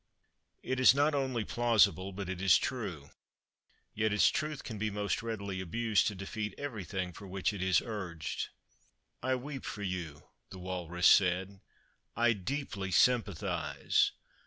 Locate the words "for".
7.13-7.27, 9.63-9.83